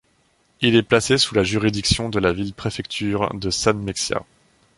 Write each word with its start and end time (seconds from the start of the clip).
Il 0.61 0.75
est 0.75 0.81
placé 0.81 1.19
sous 1.19 1.35
la 1.35 1.43
juridiction 1.43 2.09
de 2.09 2.17
la 2.17 2.33
ville-préfecture 2.33 3.31
de 3.35 3.51
Sanmenxia. 3.51 4.25